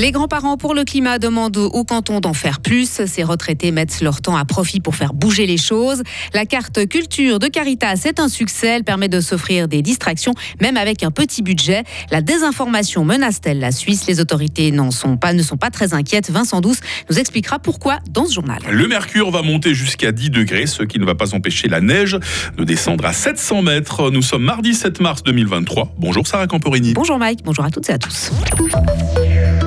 Les 0.00 0.12
grands-parents 0.12 0.56
pour 0.56 0.74
le 0.74 0.84
climat 0.84 1.18
demandent 1.18 1.58
au 1.58 1.84
canton 1.84 2.20
d'en 2.20 2.32
faire 2.32 2.60
plus. 2.60 3.02
Ces 3.04 3.22
retraités 3.22 3.70
mettent 3.70 4.00
leur 4.00 4.22
temps 4.22 4.34
à 4.34 4.46
profit 4.46 4.80
pour 4.80 4.96
faire 4.96 5.12
bouger 5.12 5.44
les 5.44 5.58
choses. 5.58 6.02
La 6.32 6.46
carte 6.46 6.88
culture 6.88 7.38
de 7.38 7.48
Caritas 7.48 8.00
est 8.06 8.18
un 8.18 8.28
succès. 8.28 8.68
Elle 8.68 8.84
permet 8.84 9.08
de 9.08 9.20
s'offrir 9.20 9.68
des 9.68 9.82
distractions, 9.82 10.32
même 10.62 10.78
avec 10.78 11.02
un 11.02 11.10
petit 11.10 11.42
budget. 11.42 11.84
La 12.10 12.22
désinformation 12.22 13.04
menace-t-elle 13.04 13.58
la 13.58 13.72
Suisse? 13.72 14.06
Les 14.06 14.20
autorités 14.20 14.70
n'en 14.70 14.90
sont 14.90 15.18
pas, 15.18 15.34
ne 15.34 15.42
sont 15.42 15.58
pas 15.58 15.68
très 15.68 15.92
inquiètes. 15.92 16.30
Vincent 16.30 16.62
Douce 16.62 16.80
nous 17.10 17.18
expliquera 17.18 17.58
pourquoi 17.58 17.98
dans 18.08 18.24
ce 18.24 18.32
journal. 18.32 18.62
Le 18.70 18.88
mercure 18.88 19.30
va 19.30 19.42
monter 19.42 19.74
jusqu'à 19.74 20.12
10 20.12 20.30
degrés, 20.30 20.66
ce 20.66 20.82
qui 20.82 20.98
ne 20.98 21.04
va 21.04 21.14
pas 21.14 21.34
empêcher 21.34 21.68
la 21.68 21.82
neige 21.82 22.16
de 22.56 22.64
descendre 22.64 23.04
à 23.04 23.12
700 23.12 23.60
mètres. 23.60 24.10
Nous 24.10 24.22
sommes 24.22 24.44
mardi 24.44 24.72
7 24.72 24.98
mars 25.02 25.22
2023. 25.24 25.92
Bonjour 25.98 26.26
Sarah 26.26 26.46
Camporini. 26.46 26.94
Bonjour 26.94 27.18
Mike, 27.18 27.40
bonjour 27.44 27.66
à 27.66 27.70
toutes 27.70 27.90
et 27.90 27.92
à 27.92 27.98
tous. 27.98 28.30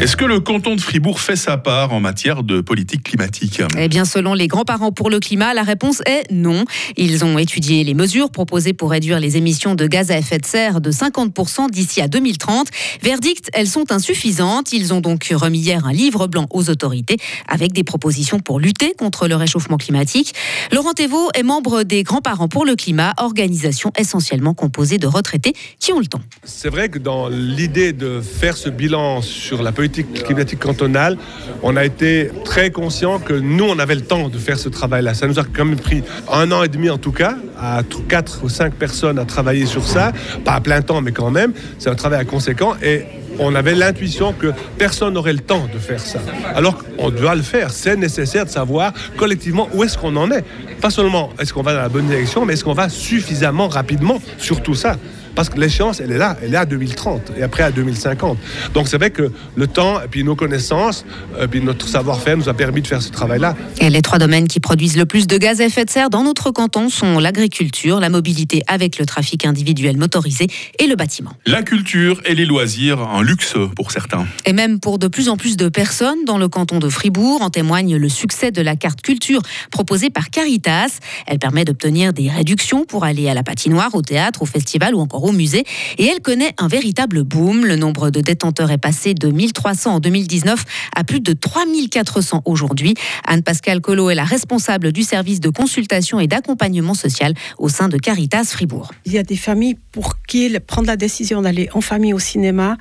Est-ce 0.00 0.16
que 0.16 0.24
le 0.24 0.40
canton 0.40 0.74
de 0.74 0.80
Fribourg 0.80 1.20
fait 1.20 1.36
sa 1.36 1.56
part 1.56 1.92
en 1.92 2.00
matière 2.00 2.42
de 2.42 2.60
politique 2.60 3.04
climatique 3.04 3.62
Eh 3.78 3.88
bien, 3.88 4.04
selon 4.04 4.34
les 4.34 4.48
grands-parents 4.48 4.90
pour 4.90 5.08
le 5.08 5.20
climat, 5.20 5.54
la 5.54 5.62
réponse 5.62 6.02
est 6.04 6.30
non. 6.32 6.64
Ils 6.96 7.24
ont 7.24 7.38
étudié 7.38 7.84
les 7.84 7.94
mesures 7.94 8.30
proposées 8.30 8.72
pour 8.72 8.90
réduire 8.90 9.20
les 9.20 9.36
émissions 9.36 9.76
de 9.76 9.86
gaz 9.86 10.10
à 10.10 10.18
effet 10.18 10.38
de 10.38 10.44
serre 10.44 10.80
de 10.80 10.90
50% 10.90 11.70
d'ici 11.70 12.00
à 12.00 12.08
2030. 12.08 12.68
Verdict, 13.02 13.50
elles 13.54 13.68
sont 13.68 13.92
insuffisantes. 13.92 14.72
Ils 14.72 14.92
ont 14.92 15.00
donc 15.00 15.28
remis 15.32 15.60
hier 15.60 15.86
un 15.86 15.92
livre 15.92 16.26
blanc 16.26 16.46
aux 16.50 16.70
autorités 16.70 17.16
avec 17.48 17.72
des 17.72 17.84
propositions 17.84 18.40
pour 18.40 18.58
lutter 18.58 18.94
contre 18.98 19.28
le 19.28 19.36
réchauffement 19.36 19.76
climatique. 19.76 20.34
Laurent 20.72 20.92
Thévaux 20.92 21.30
est 21.34 21.44
membre 21.44 21.84
des 21.84 22.02
grands-parents 22.02 22.48
pour 22.48 22.66
le 22.66 22.74
climat, 22.74 23.14
organisation 23.18 23.92
essentiellement 23.96 24.54
composée 24.54 24.98
de 24.98 25.06
retraités 25.06 25.54
qui 25.78 25.92
ont 25.92 26.00
le 26.00 26.06
temps. 26.06 26.22
C'est 26.42 26.68
vrai 26.68 26.88
que 26.88 26.98
dans 26.98 27.28
l'idée 27.28 27.92
de 27.92 28.20
faire 28.20 28.56
ce 28.56 28.68
bilan 28.68 29.22
sur 29.22 29.62
la 29.62 29.70
politique 29.70 29.83
politique 29.84 30.24
climatique 30.24 30.60
cantonale, 30.60 31.18
on 31.62 31.76
a 31.76 31.84
été 31.84 32.30
très 32.42 32.70
conscient 32.70 33.18
que 33.18 33.34
nous, 33.34 33.64
on 33.64 33.78
avait 33.78 33.94
le 33.94 34.00
temps 34.00 34.30
de 34.30 34.38
faire 34.38 34.58
ce 34.58 34.70
travail-là. 34.70 35.12
Ça 35.12 35.26
nous 35.26 35.38
a 35.38 35.44
quand 35.44 35.66
même 35.66 35.78
pris 35.78 36.02
un 36.32 36.50
an 36.52 36.62
et 36.62 36.68
demi 36.68 36.88
en 36.88 36.96
tout 36.96 37.12
cas, 37.12 37.36
à 37.60 37.82
quatre 38.08 38.42
ou 38.44 38.48
cinq 38.48 38.72
personnes 38.72 39.18
à 39.18 39.26
travailler 39.26 39.66
sur 39.66 39.86
ça, 39.86 40.12
pas 40.42 40.52
à 40.52 40.60
plein 40.62 40.80
temps, 40.80 41.02
mais 41.02 41.12
quand 41.12 41.30
même. 41.30 41.52
C'est 41.78 41.90
un 41.90 41.94
travail 41.94 42.24
conséquent 42.24 42.72
et 42.82 43.04
on 43.38 43.54
avait 43.54 43.74
l'intuition 43.74 44.32
que 44.32 44.52
personne 44.78 45.12
n'aurait 45.12 45.34
le 45.34 45.40
temps 45.40 45.68
de 45.70 45.78
faire 45.78 46.00
ça. 46.00 46.20
Alors 46.54 46.82
on 46.96 47.10
doit 47.10 47.34
le 47.34 47.42
faire. 47.42 47.70
C'est 47.70 47.96
nécessaire 47.96 48.46
de 48.46 48.50
savoir 48.50 48.94
collectivement 49.18 49.68
où 49.74 49.84
est-ce 49.84 49.98
qu'on 49.98 50.16
en 50.16 50.30
est. 50.30 50.44
Pas 50.80 50.90
seulement 50.90 51.30
est-ce 51.38 51.52
qu'on 51.52 51.62
va 51.62 51.74
dans 51.74 51.82
la 51.82 51.90
bonne 51.90 52.06
direction, 52.06 52.46
mais 52.46 52.54
est-ce 52.54 52.64
qu'on 52.64 52.72
va 52.72 52.88
suffisamment 52.88 53.68
rapidement 53.68 54.18
sur 54.38 54.62
tout 54.62 54.74
ça. 54.74 54.96
Parce 55.34 55.48
que 55.48 55.58
l'échéance, 55.58 56.00
elle 56.00 56.12
est 56.12 56.18
là, 56.18 56.36
elle 56.42 56.54
est 56.54 56.58
à 56.58 56.66
2030 56.66 57.32
et 57.36 57.42
après 57.42 57.62
à 57.62 57.70
2050. 57.70 58.38
Donc 58.72 58.88
c'est 58.88 58.98
vrai 58.98 59.10
que 59.10 59.32
le 59.56 59.66
temps 59.66 60.00
et 60.00 60.08
puis 60.08 60.24
nos 60.24 60.36
connaissances 60.36 61.04
et 61.40 61.46
puis 61.46 61.60
notre 61.60 61.88
savoir-faire 61.88 62.36
nous 62.36 62.48
a 62.48 62.54
permis 62.54 62.82
de 62.82 62.86
faire 62.86 63.02
ce 63.02 63.10
travail-là. 63.10 63.56
Et 63.80 63.90
les 63.90 64.02
trois 64.02 64.18
domaines 64.18 64.48
qui 64.48 64.60
produisent 64.60 64.96
le 64.96 65.06
plus 65.06 65.26
de 65.26 65.36
gaz 65.36 65.60
à 65.60 65.64
effet 65.64 65.84
de 65.84 65.90
serre 65.90 66.10
dans 66.10 66.22
notre 66.22 66.50
canton 66.50 66.88
sont 66.88 67.18
l'agriculture, 67.18 68.00
la 68.00 68.08
mobilité 68.08 68.62
avec 68.66 68.98
le 68.98 69.06
trafic 69.06 69.44
individuel 69.44 69.96
motorisé 69.96 70.46
et 70.78 70.86
le 70.86 70.96
bâtiment. 70.96 71.32
La 71.46 71.62
culture 71.62 72.20
et 72.24 72.34
les 72.34 72.44
loisirs, 72.44 73.00
un 73.00 73.22
luxe 73.22 73.54
pour 73.76 73.90
certains. 73.90 74.26
Et 74.46 74.52
même 74.52 74.80
pour 74.80 74.98
de 74.98 75.08
plus 75.08 75.28
en 75.28 75.36
plus 75.36 75.56
de 75.56 75.68
personnes 75.68 76.24
dans 76.24 76.38
le 76.38 76.48
canton 76.48 76.78
de 76.78 76.88
Fribourg, 76.88 77.42
en 77.42 77.50
témoigne 77.50 77.96
le 77.96 78.08
succès 78.08 78.50
de 78.50 78.62
la 78.62 78.76
carte 78.76 79.02
culture 79.02 79.42
proposée 79.70 80.10
par 80.10 80.30
Caritas. 80.30 80.98
Elle 81.26 81.38
permet 81.38 81.64
d'obtenir 81.64 82.12
des 82.12 82.30
réductions 82.30 82.84
pour 82.84 83.04
aller 83.04 83.28
à 83.28 83.34
la 83.34 83.42
patinoire, 83.42 83.94
au 83.94 84.02
théâtre, 84.02 84.42
au 84.42 84.46
festival 84.46 84.94
ou 84.94 85.00
encore 85.00 85.23
au 85.24 85.32
musée. 85.32 85.64
Et 85.98 86.06
elle 86.06 86.20
connaît 86.20 86.54
un 86.58 86.68
véritable 86.68 87.24
boom. 87.24 87.64
Le 87.64 87.76
nombre 87.76 88.10
de 88.10 88.20
détenteurs 88.20 88.70
est 88.70 88.78
passé 88.78 89.14
de 89.14 89.28
1300 89.28 89.94
en 89.94 90.00
2019 90.00 90.64
à 90.94 91.02
plus 91.02 91.20
de 91.20 91.32
3400 91.32 92.42
aujourd'hui. 92.44 92.94
Anne-Pascale 93.26 93.80
Collot 93.80 94.10
est 94.10 94.14
la 94.14 94.24
responsable 94.24 94.92
du 94.92 95.02
service 95.02 95.40
de 95.40 95.48
consultation 95.48 96.20
et 96.20 96.26
d'accompagnement 96.26 96.94
social 96.94 97.34
au 97.58 97.68
sein 97.68 97.88
de 97.88 97.96
Caritas 97.96 98.44
Fribourg. 98.44 98.92
Il 99.06 99.12
y 99.12 99.18
a 99.18 99.22
des 99.22 99.36
familles 99.36 99.76
pour 99.92 100.18
qui 100.26 100.54
prendre 100.66 100.88
la 100.88 100.96
décision 100.96 101.42
d'aller 101.42 101.68
en 101.72 101.80
famille 101.80 102.12
au 102.12 102.18
cinéma, 102.18 102.76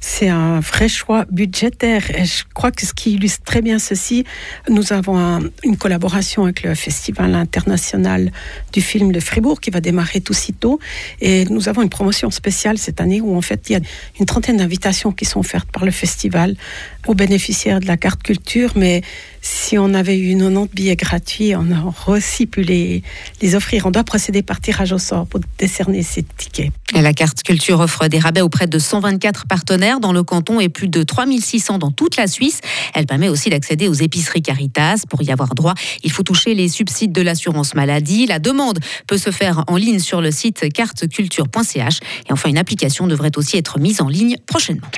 c'est 0.00 0.28
un 0.28 0.60
vrai 0.60 0.88
choix 0.88 1.24
budgétaire. 1.30 2.10
Et 2.14 2.24
je 2.24 2.44
crois 2.54 2.70
que 2.70 2.86
ce 2.86 2.94
qui 2.94 3.12
illustre 3.12 3.42
très 3.44 3.62
bien 3.62 3.78
ceci, 3.78 4.24
nous 4.68 4.92
avons 4.92 5.40
une 5.64 5.76
collaboration 5.76 6.44
avec 6.44 6.62
le 6.62 6.74
Festival 6.74 7.34
international 7.34 8.30
du 8.72 8.80
film 8.80 9.10
de 9.12 9.20
Fribourg 9.20 9.60
qui 9.60 9.70
va 9.70 9.80
démarrer 9.80 10.20
tout 10.20 10.34
sitôt. 10.34 10.78
Et 11.20 11.44
nous 11.46 11.68
avons 11.68 11.82
une 11.82 11.87
promotion 11.88 12.30
spéciale 12.30 12.78
cette 12.78 13.00
année 13.00 13.20
où 13.20 13.36
en 13.36 13.42
fait 13.42 13.68
il 13.68 13.72
y 13.72 13.76
a 13.76 13.80
une 14.18 14.26
trentaine 14.26 14.56
d'invitations 14.56 15.12
qui 15.12 15.24
sont 15.24 15.40
offertes 15.40 15.70
par 15.70 15.84
le 15.84 15.90
festival 15.90 16.56
aux 17.06 17.14
bénéficiaires 17.14 17.80
de 17.80 17.86
la 17.86 17.96
carte 17.96 18.22
culture, 18.22 18.72
mais 18.76 19.02
si 19.48 19.78
on 19.78 19.94
avait 19.94 20.18
eu 20.18 20.36
90 20.36 20.68
billets 20.74 20.96
gratuits, 20.96 21.54
on 21.56 21.70
aurait 21.72 22.18
aussi 22.18 22.46
pu 22.46 22.62
les, 22.62 23.02
les 23.40 23.54
offrir. 23.54 23.86
On 23.86 23.90
doit 23.90 24.04
procéder 24.04 24.42
par 24.42 24.60
tirage 24.60 24.92
au 24.92 24.98
sort 24.98 25.26
pour 25.26 25.40
décerner 25.58 26.02
ces 26.02 26.22
tickets. 26.22 26.70
Et 26.94 27.00
la 27.00 27.14
carte 27.14 27.42
culture 27.42 27.80
offre 27.80 28.08
des 28.08 28.18
rabais 28.18 28.42
auprès 28.42 28.66
de 28.66 28.78
124 28.78 29.46
partenaires 29.46 30.00
dans 30.00 30.12
le 30.12 30.22
canton 30.22 30.60
et 30.60 30.68
plus 30.68 30.88
de 30.88 31.02
3600 31.02 31.78
dans 31.78 31.90
toute 31.90 32.16
la 32.16 32.26
Suisse. 32.26 32.60
Elle 32.94 33.06
permet 33.06 33.30
aussi 33.30 33.48
d'accéder 33.48 33.88
aux 33.88 33.94
épiceries 33.94 34.42
Caritas. 34.42 35.04
Pour 35.08 35.22
y 35.22 35.30
avoir 35.30 35.54
droit, 35.54 35.74
il 36.04 36.10
faut 36.10 36.22
toucher 36.22 36.54
les 36.54 36.68
subsides 36.68 37.12
de 37.12 37.22
l'assurance 37.22 37.74
maladie. 37.74 38.26
La 38.26 38.40
demande 38.40 38.80
peut 39.06 39.18
se 39.18 39.30
faire 39.30 39.64
en 39.66 39.76
ligne 39.76 39.98
sur 39.98 40.20
le 40.20 40.30
site 40.30 40.70
carteculture.ch. 40.70 42.00
Et 42.28 42.32
enfin, 42.32 42.50
une 42.50 42.58
application 42.58 43.06
devrait 43.06 43.36
aussi 43.36 43.56
être 43.56 43.78
mise 43.78 44.02
en 44.02 44.08
ligne 44.08 44.36
prochainement. 44.46 44.88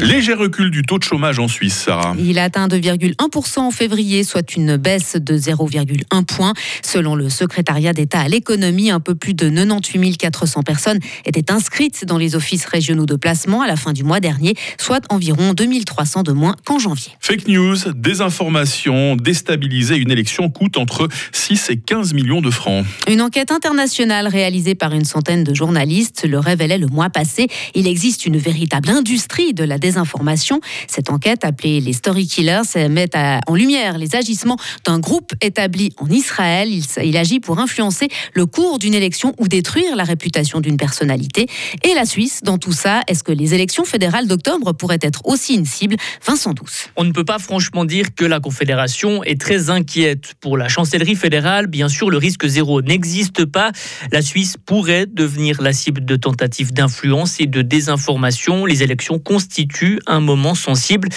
Léger 0.00 0.34
recul 0.34 0.70
du 0.70 0.82
taux 0.82 0.98
de 0.98 1.04
chômage 1.04 1.38
en 1.38 1.48
Suisse, 1.48 1.74
Sarah. 1.74 2.14
Il 2.18 2.38
a 2.38 2.44
atteint 2.44 2.66
2,1% 2.66 3.60
en 3.60 3.70
février, 3.70 4.24
soit 4.24 4.56
une 4.56 4.76
baisse 4.76 5.16
de 5.16 5.36
0,1 5.36 6.24
point. 6.24 6.52
Selon 6.82 7.14
le 7.14 7.28
secrétariat 7.28 7.92
d'État 7.92 8.20
à 8.20 8.28
l'économie, 8.28 8.90
un 8.90 9.00
peu 9.00 9.14
plus 9.14 9.34
de 9.34 9.48
98 9.48 10.16
400 10.16 10.62
personnes 10.62 10.98
étaient 11.24 11.52
inscrites 11.52 12.04
dans 12.04 12.18
les 12.18 12.34
offices 12.34 12.64
régionaux 12.66 13.06
de 13.06 13.14
placement 13.14 13.62
à 13.62 13.66
la 13.66 13.76
fin 13.76 13.92
du 13.92 14.04
mois 14.04 14.20
dernier, 14.20 14.54
soit 14.78 15.04
environ 15.10 15.54
2300 15.54 16.22
de 16.22 16.32
moins 16.32 16.56
qu'en 16.64 16.78
janvier. 16.78 17.12
Fake 17.20 17.46
news, 17.46 17.76
désinformation, 17.94 19.16
déstabiliser 19.16 19.96
une 19.96 20.10
élection 20.10 20.50
coûte 20.50 20.76
entre 20.76 21.08
6 21.32 21.70
et 21.70 21.76
15 21.76 22.14
millions 22.14 22.40
de 22.40 22.50
francs. 22.50 22.84
Une 23.08 23.22
enquête 23.22 23.52
internationale 23.52 24.26
réalisée 24.26 24.74
par 24.74 24.92
une 24.92 25.04
centaine 25.04 25.44
de 25.44 25.54
journalistes 25.54 26.24
le 26.26 26.38
révélait 26.38 26.78
le 26.78 26.88
mois 26.88 27.10
passé. 27.10 27.46
Il 27.74 27.86
existe 27.86 28.26
une 28.26 28.36
véritable 28.36 28.88
industrie 28.88 29.54
de 29.54 29.64
la 29.64 29.78
désinformation. 29.84 30.60
Cette 30.88 31.10
enquête, 31.10 31.44
appelée 31.44 31.80
les 31.80 31.92
Story 31.92 32.26
Killers, 32.26 32.88
met 32.88 33.10
en 33.46 33.54
lumière 33.54 33.98
les 33.98 34.16
agissements 34.16 34.56
d'un 34.86 34.98
groupe 34.98 35.32
établi 35.42 35.92
en 35.98 36.08
Israël. 36.08 36.68
Il, 37.02 37.16
agit 37.16 37.38
pour 37.38 37.58
influencer 37.58 38.08
le 38.32 38.46
cours 38.46 38.78
d'une 38.78 38.94
élection 38.94 39.34
ou 39.38 39.46
détruire 39.46 39.94
la 39.94 40.04
réputation 40.04 40.60
d'une 40.60 40.78
personnalité. 40.78 41.46
Et 41.82 41.92
la 41.94 42.06
Suisse, 42.06 42.40
dans 42.42 42.58
tout 42.58 42.72
ça, 42.72 43.02
est-ce 43.08 43.22
que 43.22 43.32
les 43.32 43.52
élections 43.52 43.84
fédérales 43.84 44.26
d'octobre 44.26 44.72
pourraient 44.72 45.02
être 45.02 45.20
aussi 45.26 45.54
une 45.54 45.66
cible? 45.66 45.96
Vincent 46.26 46.54
Douce. 46.54 46.88
On 46.96 47.04
ne 47.04 47.12
peut 47.12 47.24
pas 47.24 47.38
franchement 47.38 47.84
dire 47.84 48.14
que 48.14 48.24
la 48.24 48.40
Confédération 48.40 49.22
est 49.22 49.40
très 49.40 49.68
inquiète. 49.68 50.32
Pour 50.40 50.56
la 50.56 50.68
chancellerie 50.68 51.14
fédérale, 51.16 51.66
bien 51.66 51.88
sûr, 51.88 52.08
le 52.10 52.16
risque 52.16 52.46
zéro 52.46 52.80
n'existe 52.80 53.44
pas. 53.44 53.70
La 54.12 54.22
Suisse 54.22 54.56
pourrait 54.64 55.06
devenir 55.06 55.60
la 55.60 55.72
cible 55.72 56.04
de 56.04 56.16
tentatives 56.16 56.72
d'influence 56.72 57.38
et 57.38 57.46
de 57.46 57.60
désinformation. 57.60 58.64
Les 58.64 58.82
élections 58.82 59.18
constituent 59.18 59.73
un 60.06 60.20
moment 60.20 60.54
sensible. 60.54 61.08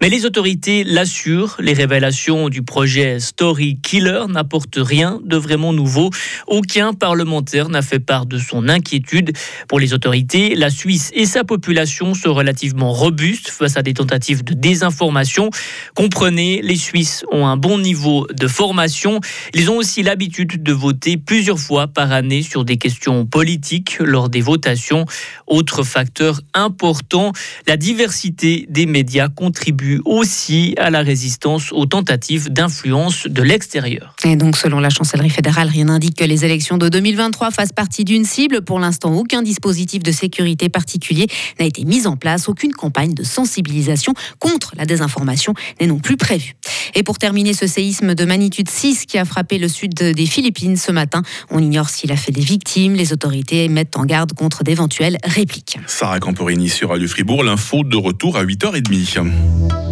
Mais 0.00 0.08
les 0.08 0.26
autorités 0.26 0.84
l'assurent, 0.84 1.56
les 1.58 1.72
révélations 1.72 2.48
du 2.48 2.62
projet 2.62 3.20
Story 3.20 3.78
Killer 3.82 4.24
n'apportent 4.28 4.78
rien 4.78 5.20
de 5.24 5.36
vraiment 5.36 5.72
nouveau. 5.72 6.10
Aucun 6.46 6.92
parlementaire 6.92 7.68
n'a 7.68 7.82
fait 7.82 7.98
part 7.98 8.26
de 8.26 8.38
son 8.38 8.68
inquiétude. 8.68 9.32
Pour 9.68 9.80
les 9.80 9.92
autorités, 9.92 10.54
la 10.54 10.70
Suisse 10.70 11.10
et 11.14 11.26
sa 11.26 11.44
population 11.44 12.14
sont 12.14 12.34
relativement 12.34 12.92
robustes 12.92 13.50
face 13.50 13.76
à 13.76 13.82
des 13.82 13.94
tentatives 13.94 14.44
de 14.44 14.54
désinformation. 14.54 15.50
Comprenez, 15.94 16.60
les 16.62 16.76
Suisses 16.76 17.24
ont 17.32 17.46
un 17.46 17.56
bon 17.56 17.78
niveau 17.78 18.26
de 18.32 18.46
formation. 18.46 19.20
Ils 19.54 19.70
ont 19.70 19.76
aussi 19.76 20.02
l'habitude 20.02 20.62
de 20.62 20.72
voter 20.72 21.16
plusieurs 21.16 21.58
fois 21.58 21.88
par 21.88 22.12
année 22.12 22.42
sur 22.42 22.64
des 22.64 22.76
questions 22.76 23.26
politiques 23.26 23.98
lors 23.98 24.28
des 24.28 24.40
votations. 24.40 25.06
Autre 25.46 25.82
facteur 25.82 26.40
important, 26.54 27.32
la 27.66 27.76
diversité 27.76 28.03
diversité 28.04 28.66
des 28.68 28.84
médias 28.84 29.30
contribue 29.30 30.02
aussi 30.04 30.74
à 30.76 30.90
la 30.90 31.00
résistance 31.00 31.72
aux 31.72 31.86
tentatives 31.86 32.52
d'influence 32.52 33.26
de 33.26 33.40
l'extérieur. 33.40 34.14
Et 34.24 34.36
donc, 34.36 34.58
selon 34.58 34.78
la 34.78 34.90
chancellerie 34.90 35.30
fédérale, 35.30 35.68
rien 35.68 35.86
n'indique 35.86 36.18
que 36.18 36.24
les 36.24 36.44
élections 36.44 36.76
de 36.76 36.90
2023 36.90 37.50
fassent 37.50 37.72
partie 37.72 38.04
d'une 38.04 38.26
cible. 38.26 38.60
Pour 38.60 38.78
l'instant, 38.78 39.14
aucun 39.14 39.40
dispositif 39.40 40.02
de 40.02 40.12
sécurité 40.12 40.68
particulier 40.68 41.28
n'a 41.58 41.64
été 41.64 41.86
mis 41.86 42.06
en 42.06 42.16
place. 42.16 42.46
Aucune 42.50 42.72
campagne 42.72 43.14
de 43.14 43.22
sensibilisation 43.22 44.12
contre 44.38 44.74
la 44.76 44.84
désinformation 44.84 45.54
n'est 45.80 45.86
non 45.86 45.98
plus 45.98 46.18
prévue. 46.18 46.56
Et 46.94 47.02
pour 47.02 47.16
terminer, 47.16 47.54
ce 47.54 47.66
séisme 47.66 48.14
de 48.14 48.24
magnitude 48.26 48.68
6 48.68 49.06
qui 49.06 49.16
a 49.16 49.24
frappé 49.24 49.56
le 49.56 49.68
sud 49.68 49.94
des 49.94 50.26
Philippines 50.26 50.76
ce 50.76 50.92
matin, 50.92 51.22
on 51.50 51.58
ignore 51.58 51.88
s'il 51.88 52.12
a 52.12 52.16
fait 52.16 52.32
des 52.32 52.42
victimes. 52.42 52.96
Les 52.96 53.14
autorités 53.14 53.66
mettent 53.68 53.96
en 53.96 54.04
garde 54.04 54.34
contre 54.34 54.62
d'éventuelles 54.62 55.16
répliques. 55.24 55.78
Sarah 55.86 56.20
Camporini 56.20 56.68
sur 56.68 56.90
Radio 56.90 57.08
Fribourg, 57.08 57.42
l'info 57.42 57.82
de 57.94 57.98
retour 57.98 58.36
à 58.36 58.44
8h30. 58.44 59.30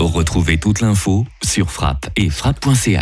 Retrouvez 0.00 0.58
toute 0.58 0.80
l'info 0.80 1.24
sur 1.44 1.70
frappe 1.70 2.08
et 2.16 2.28
frappe.ch. 2.28 2.98